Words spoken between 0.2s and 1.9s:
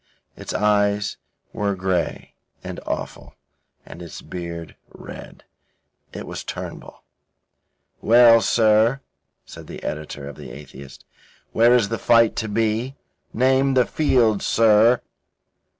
Its eyes were